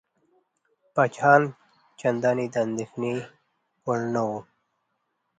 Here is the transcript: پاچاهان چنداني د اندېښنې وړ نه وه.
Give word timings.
پاچاهان 0.93 1.43
چنداني 1.99 2.47
د 2.53 2.55
اندېښنې 2.65 3.13
وړ 3.85 3.99
نه 4.13 4.21
وه. 4.27 4.39